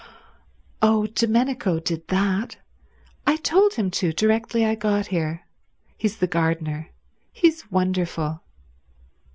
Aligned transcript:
"Oh, 0.81 1.05
Domenico 1.05 1.79
did 1.79 2.07
that. 2.07 2.57
I 3.27 3.35
told 3.35 3.75
him 3.75 3.91
to 3.91 4.11
directly 4.11 4.65
I 4.65 4.73
got 4.73 5.05
here. 5.13 5.43
He's 5.95 6.17
the 6.17 6.25
gardener. 6.25 6.89
He's 7.31 7.69
wonderful." 7.69 8.41